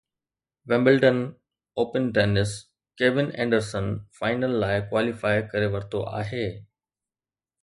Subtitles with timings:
[0.69, 1.17] Wimbledon
[1.79, 2.51] open tennis
[3.01, 3.85] Kevin Anderson
[4.21, 6.45] final لاءِ qualify ڪري ورتو آهي